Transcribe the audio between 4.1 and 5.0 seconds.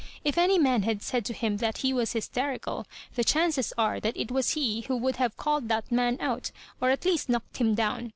it was he who